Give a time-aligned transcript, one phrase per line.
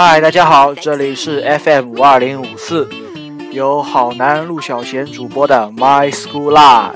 [0.00, 2.88] 嗨，大家好，这里是 FM 五二零五四，
[3.50, 6.94] 由好男陆小贤主播的 My School Life。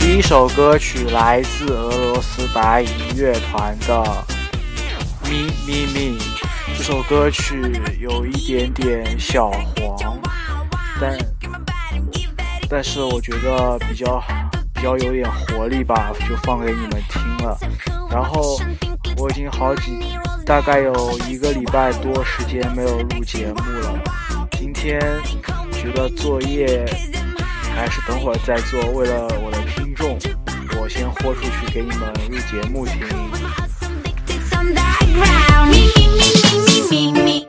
[0.00, 4.02] 第一首歌曲来自俄罗斯白银乐团的
[5.30, 6.09] 《咪咪咪》。
[6.82, 7.60] 这首歌曲
[8.00, 10.18] 有一点点小黄，
[10.98, 11.14] 但
[12.70, 14.18] 但是我觉得比较
[14.72, 17.58] 比较有点活力吧，就放给你们听了。
[18.10, 18.58] 然后
[19.18, 19.92] 我已经好几
[20.46, 24.02] 大概有一个礼拜多时间没有录节目了，
[24.52, 24.98] 今天
[25.70, 26.82] 觉得作业
[27.76, 30.18] 还是等会儿再做，为了我的听众，
[30.80, 33.06] 我先豁出去给你们录节目听。
[36.10, 37.39] me, me, me, me, me.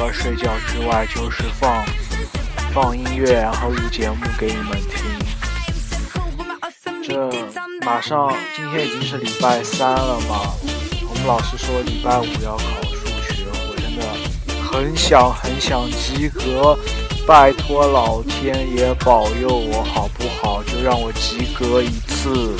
[0.00, 1.84] 了睡觉之外，就是放
[2.72, 4.98] 放音乐，然后录节目给你们听。
[7.02, 7.30] 这
[7.84, 10.54] 马上今天已经是礼拜三了嘛，
[11.08, 14.02] 我们老师说礼拜五要考数学，我真的
[14.62, 16.78] 很想很想及格，
[17.26, 20.62] 拜托老天爷保佑我好不好？
[20.62, 22.56] 就让我及格一次。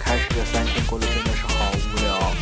[0.00, 2.32] 开始的三天过得真的是好无聊。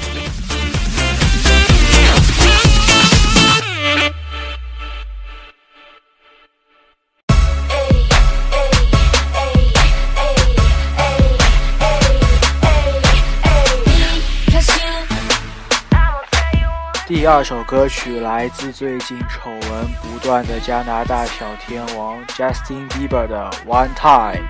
[17.07, 24.47] 第二首歌曲来自最近丑闻不断的加拿大小天王 Justin Bieber 的《One Time》。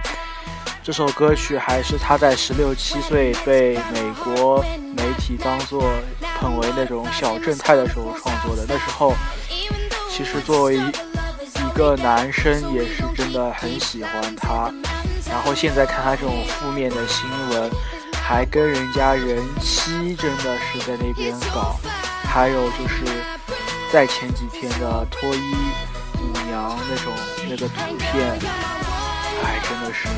[0.89, 4.65] 这首歌曲还是他在十六七岁被美国
[4.97, 5.85] 媒体当做
[6.41, 8.65] 捧为那种小正太的时候创作的。
[8.67, 9.13] 那时候，
[10.09, 14.73] 其实作为一个男生也是真的很喜欢他。
[15.29, 17.71] 然后现在看他这种负面的新闻，
[18.15, 21.77] 还跟人家人妻真的是在那边搞。
[22.25, 23.05] 还有就是
[23.93, 25.55] 在前几天的脱衣
[26.15, 27.13] 舞娘那种
[27.47, 28.39] 那个图片，
[29.45, 30.09] 哎，真的是。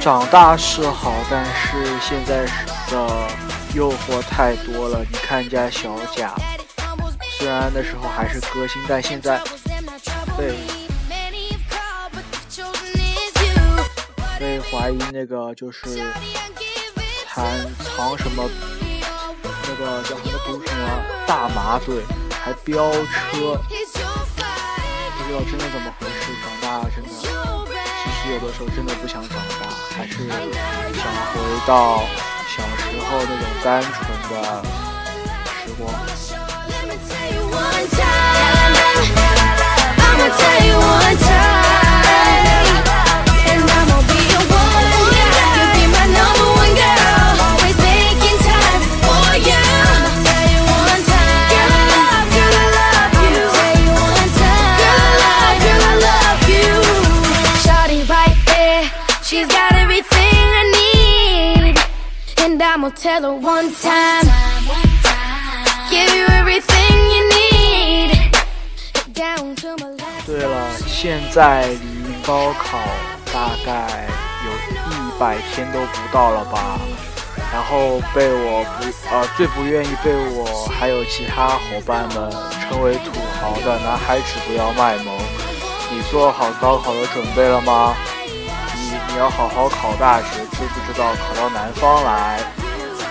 [0.00, 2.46] 长大是好，但是现在
[2.90, 3.28] 的
[3.74, 5.00] 诱惑太多了。
[5.00, 6.32] 你看人家小贾，
[7.38, 9.40] 虽然那时候还是歌星，但现在
[10.36, 10.52] 被
[14.40, 16.12] 被怀疑那个就是
[17.32, 17.46] 藏
[17.78, 18.50] 藏什么
[19.68, 22.02] 那个叫什么毒什么大麻队，
[22.42, 23.54] 还飙车，
[25.14, 26.32] 不知道真的怎么回事。
[26.42, 27.08] 长大真的，
[28.02, 29.68] 其实有的时候真的不想长大。
[29.96, 31.38] 还是想回
[31.68, 32.02] 到
[32.48, 33.94] 小时候那种单纯
[34.28, 34.34] 的
[71.00, 72.76] 现在离高考
[73.32, 73.86] 大概
[74.44, 74.50] 有
[74.90, 76.80] 一百天都不到了吧？
[77.52, 82.28] 然后被我不呃最不愿意被我还有其他伙伴们
[82.68, 85.16] 称为土豪的男孩子不要卖萌。
[85.92, 87.94] 你做好高考的准备了吗？
[88.74, 92.40] 你你要好好考大学，知不知道考到南方来，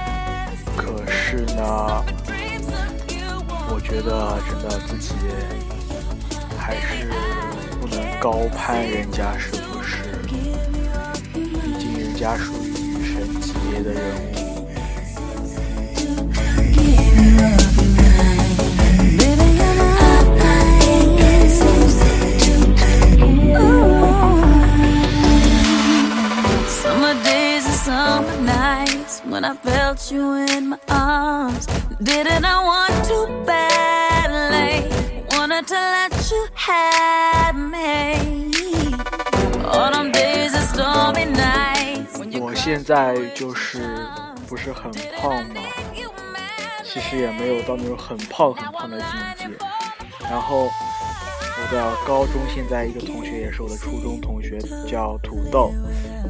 [0.78, 2.06] 可是呢，
[3.74, 5.16] 我觉得真的自己
[6.60, 7.10] 还是
[7.82, 9.98] 不能高攀人家，是不是？
[11.34, 14.31] 毕竟人家属于女神级别的人物。
[29.92, 31.66] Felt you in my arms.
[32.02, 34.88] Didn't I want to badly?
[35.32, 38.94] Wanted to let you have me.
[39.66, 42.40] Autumn days and stormy nights.
[42.40, 44.08] 我现在就是
[44.48, 44.90] 不是很
[45.20, 45.62] 胖嘛，
[46.86, 49.58] 其实也没有到那种很胖很胖的境界，
[50.30, 50.70] 然后。
[51.64, 54.58] 我的高中现在一个同学也是我的初中同学，
[54.90, 55.72] 叫土豆。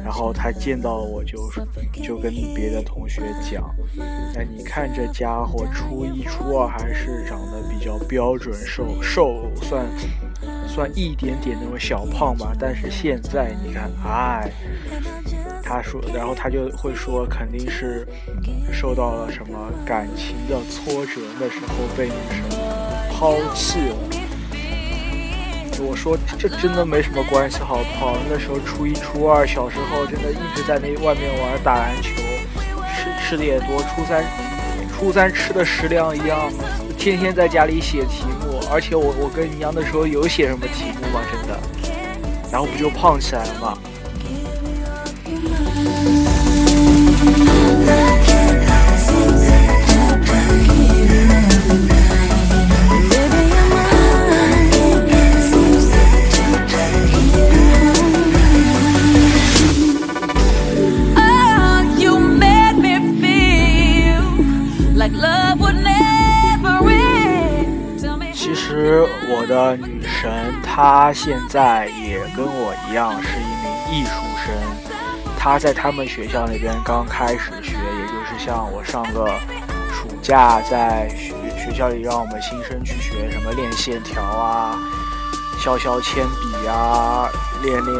[0.02, 1.38] 然后他见到我，就
[2.02, 3.74] 就跟别的同学讲
[4.36, 9.86] ：“哎，你看这家伙，初一初二还是长得比较标准，瘦瘦算
[10.66, 12.52] 算一点点那种小胖吧。
[12.58, 14.50] 但是现在你看，哎，
[15.62, 18.06] 他说，然后他就会说，肯定是
[18.72, 22.58] 受到了什么感情的挫折，那时候被女生
[23.10, 24.21] 抛弃了。”
[25.82, 28.16] 我说这真的没什么关系，好不好？
[28.30, 32.10] 那时候初一、初二，小时候真的一直在那外面玩打篮球，
[32.94, 33.82] 吃吃的也多。
[33.82, 34.24] 初三，
[34.88, 36.50] 初三吃的食量一样，
[36.96, 38.60] 天天在家里写题目。
[38.70, 41.20] 而且我我跟你一样，那时候有写什么题目吗？
[41.30, 41.58] 真的，
[42.50, 43.78] 然后不就胖起来了吗？
[69.28, 74.10] 我的女神，她现在也跟我一样是一名艺术
[74.44, 74.54] 生。
[75.38, 79.26] 她在他们学校那边刚开始学，也就是像我上个
[79.90, 84.78] 暑假在学学校里让我们新生去学什么练线条啊、
[85.58, 87.28] 削削铅笔啊、
[87.62, 87.98] 练练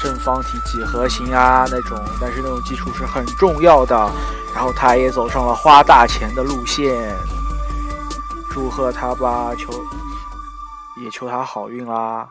[0.00, 1.96] 正方体几何形啊那种。
[2.20, 3.94] 但是那种基础是很重要的。
[4.54, 7.16] 然后他也走上了花大钱的路线。
[8.50, 9.72] 祝贺他吧，求。
[10.96, 12.28] 也求他好运啦。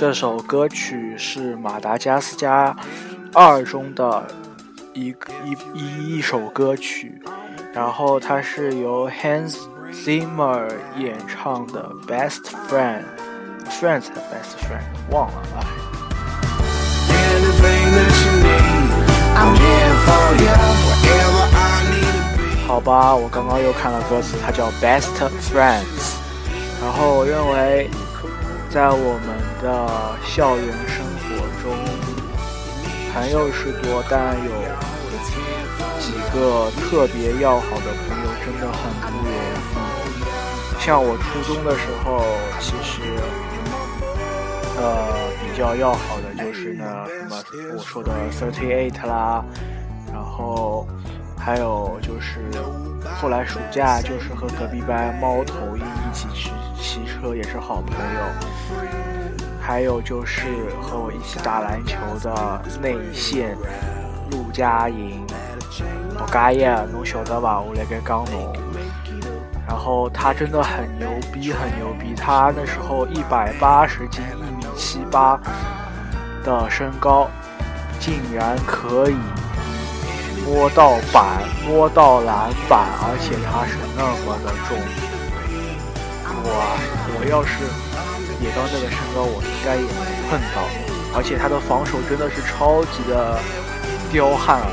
[0.00, 2.74] 这首歌曲是马达加斯加
[3.34, 4.26] 二中的
[4.94, 7.20] 一个一一一首歌曲，
[7.74, 9.58] 然后它是由 Hans
[9.92, 13.02] Zimmer 演唱的《Best Friend》
[13.70, 15.60] ，Friends 的 Best Friend，忘了啊。
[22.66, 25.10] 好吧，我刚刚又看了歌词，它叫《Best
[25.52, 25.84] Friends》，
[26.80, 27.90] 然后我认为
[28.70, 29.39] 在我们。
[29.62, 31.76] 的校园生活中，
[33.12, 34.50] 朋友是多，但有
[35.98, 39.30] 几个特别要好的朋友真的很不容易。
[40.80, 42.24] 像我初中的时候，
[42.58, 43.02] 其实
[44.78, 44.80] 呃
[45.40, 47.42] 比较要好的就是那什么
[47.76, 49.44] 我说的 Thirty Eight 啦，
[50.10, 50.88] 然后
[51.36, 52.40] 还有就是
[53.20, 56.50] 后来暑假就是和隔壁班猫头鹰一起去
[56.80, 58.99] 骑车，也是好朋友。
[59.60, 60.42] 还有就是
[60.80, 63.56] 和我一起打篮球的内线
[64.30, 65.24] 陆佳莹，
[66.18, 67.60] 陆佳莹，侬晓得吧？
[67.60, 68.52] 我来给讲侬。
[69.68, 72.14] 然后他真的很牛逼，很牛逼。
[72.16, 75.38] 他那时候一百八十斤，一米七八
[76.42, 77.28] 的身高，
[78.00, 79.16] 竟然可以
[80.44, 84.76] 摸到板，摸到篮板，而且他是那么的重。
[86.50, 86.76] 哇，
[87.14, 87.89] 我要是。
[88.40, 90.64] 野刚这个身高，我应该也能碰到，
[91.14, 93.38] 而且他的防守真的是超级的
[94.10, 94.72] 彪悍啊。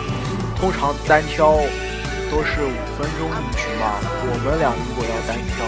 [0.56, 1.54] 通常单挑
[2.32, 5.68] 都是五分钟一局嘛，我们俩如果要单挑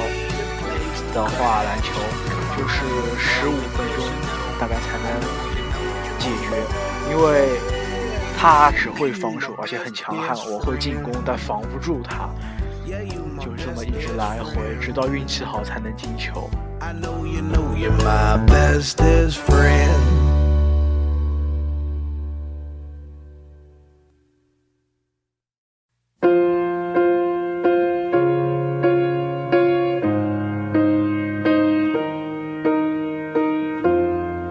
[1.13, 1.94] 的话，篮球
[2.58, 2.88] 就是
[3.20, 4.03] 十五分钟
[4.60, 5.20] 大概才能
[6.18, 6.56] 解决，
[7.12, 7.60] 因为
[8.39, 10.36] 他只会防守，而且很强悍。
[10.50, 12.29] 我会进攻，但防不住他，
[13.39, 16.50] 就这么一直来回，直到运气好才能进球。
[16.82, 20.06] I know you know you're my bestest friend.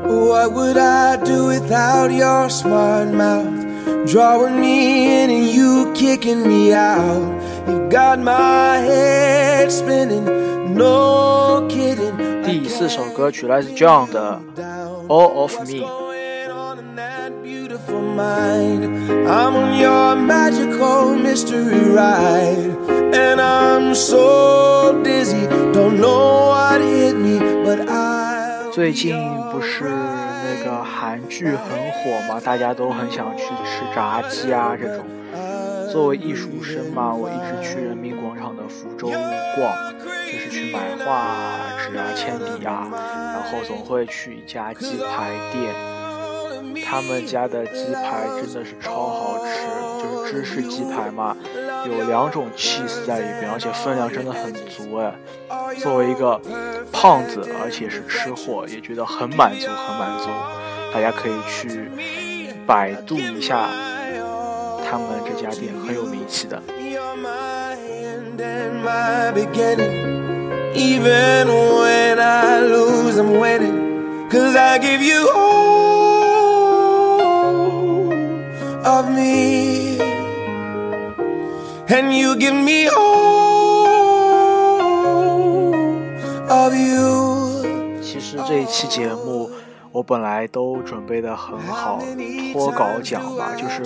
[0.05, 4.07] What would I do without your smart mouth?
[4.07, 7.67] Drawing me in and you kicking me out.
[7.67, 10.48] You got my head spinning.
[12.45, 14.41] 第四首歌曲来自 John 的
[15.09, 15.67] 《All of Me》。
[19.27, 22.77] I'm on your magical mystery ride,
[23.13, 28.71] and I'm so dizzy, don't know what hit me, but I.
[28.73, 29.17] 最近
[29.51, 31.57] 不是那个韩剧很
[31.91, 32.41] 火吗？
[32.45, 35.05] 大家都很想去吃炸鸡啊，这种。
[35.91, 39.15] 作为艺术生嘛，我一直去人民广场的福州路
[39.57, 39.75] 逛，
[40.31, 41.37] 就是去买画
[41.79, 45.75] 纸啊、铅笔啊，然后总会去一家鸡排店，
[46.85, 49.53] 他们家的鸡排真的是超好吃，
[50.03, 51.35] 就是芝士鸡排嘛，
[51.87, 55.15] 有两种 cheese 在里边，而且分量真的很足哎。
[55.79, 56.41] 作为一个
[56.93, 60.29] 胖子，而且是吃货，也觉得很满足，很满足。
[60.93, 61.91] 大家可以去
[62.67, 63.69] 百度一下。
[64.91, 66.63] 他们这家店很有名气的。
[70.75, 74.29] Even when I lose, I'm winning.
[74.31, 76.53] Cause I give you all
[78.85, 79.99] of me.
[81.89, 84.09] And you give me all
[86.49, 87.65] of you.
[88.01, 89.28] 其实这一期节目。
[89.99, 92.01] 我本来都准备的很好，
[92.53, 93.83] 脱稿讲吧，就是，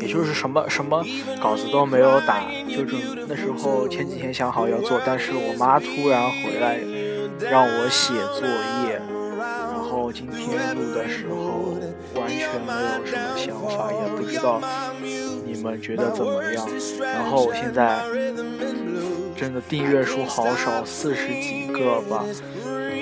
[0.00, 1.04] 也就是什么什么
[1.40, 6.80] 稿子都没有打，就准那时候前几天想好要做，但是我妈突然回来
[7.48, 8.48] 让我写作
[8.88, 9.00] 业，
[9.38, 11.78] 然后今天录的时候
[12.20, 14.60] 完全没有什么想法，也不知道
[15.44, 16.66] 你们觉得怎么样。
[17.00, 18.02] 然后我现在
[19.36, 22.24] 真的订阅数好少，四十几个吧，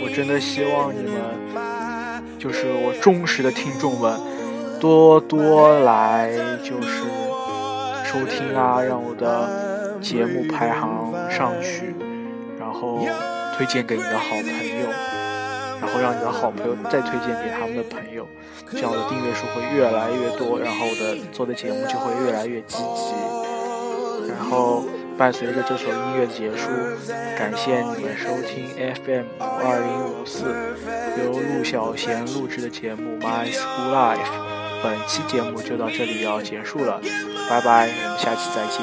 [0.03, 1.54] 我真的希望你们。
[2.45, 4.21] 就是我忠实的听众们，
[4.79, 6.31] 多多来
[6.63, 7.03] 就是
[8.05, 11.95] 收听啊，让我的节目排行上去，
[12.61, 12.99] 然后
[13.57, 14.91] 推荐给你的好朋友，
[15.81, 18.29] 然后让你的好朋友再推荐给他们的朋友，
[18.71, 24.85] 这样我的订阅数会越来越多，然后我的做的节目就会越来越积极，然后。
[25.17, 26.69] 伴随着这首音乐的结束，
[27.39, 30.45] 感谢你们收听 FM 五二零五四
[31.25, 34.19] 由陆小贤录制的节目《My School Life》。
[34.83, 37.01] 本期节目就到这里要结束了，
[37.49, 38.83] 拜拜，我们下期再见。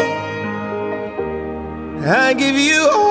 [2.04, 3.05] I give you all